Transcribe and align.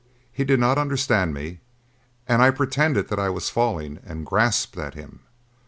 He 0.31 0.43
did 0.43 0.59
not 0.59 0.79
understand 0.79 1.31
me 1.35 1.59
and 2.27 2.41
I 2.41 2.49
pretended 2.49 3.09
that 3.09 3.19
I 3.19 3.29
was 3.29 3.51
falling 3.51 3.99
and 4.03 4.25
grasped 4.25 4.75
at 4.79 4.95
him. 4.95 5.19